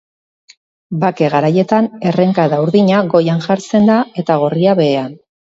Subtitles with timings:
[1.03, 5.17] Bake garaietan errenkada urdina goian jartzen da eta gorria behean.